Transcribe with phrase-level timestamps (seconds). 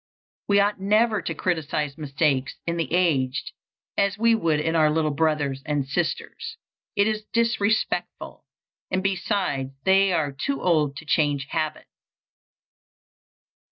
[0.47, 3.51] We ought never to criticise mistakes in the aged
[3.95, 6.57] as we would in our little brothers and sisters:
[6.95, 8.43] it is disrespectful;
[8.89, 11.87] and besides they are too old to change habits.